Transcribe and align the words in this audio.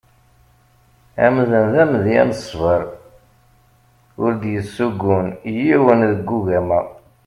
Amdan 1.25 1.65
d 1.71 1.73
amedya 1.83 2.23
n 2.29 2.31
ṣsber 2.39 2.81
ur 4.23 4.31
d-yessugun 4.41 5.27
yiwen 5.57 5.99
deg 6.11 6.27
ugama. 6.37 6.79